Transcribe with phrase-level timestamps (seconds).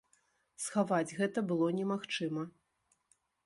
[0.63, 2.51] Схаваць гэта было немагчыма.